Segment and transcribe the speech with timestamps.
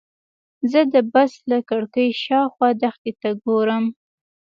[0.71, 3.85] زه د بس له کړکۍ شاوخوا دښتې ته ګورم.